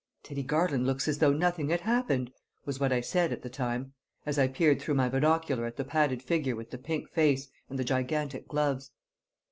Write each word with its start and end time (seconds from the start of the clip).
"Teddy 0.23 0.41
Garland 0.41 0.87
looks 0.87 1.07
as 1.07 1.19
though 1.19 1.31
nothing 1.31 1.69
had 1.69 1.81
happened," 1.81 2.31
was 2.65 2.79
what 2.79 2.91
I 2.91 3.01
said 3.01 3.31
at 3.31 3.43
the 3.43 3.51
time, 3.51 3.93
as 4.25 4.39
I 4.39 4.47
peered 4.47 4.81
through 4.81 4.95
my 4.95 5.07
binocular 5.07 5.67
at 5.67 5.75
the 5.77 5.83
padded 5.85 6.23
figure 6.23 6.55
with 6.55 6.71
the 6.71 6.79
pink 6.79 7.07
face 7.11 7.49
and 7.69 7.77
the 7.77 7.83
gigantic 7.83 8.47
gloves. 8.47 8.89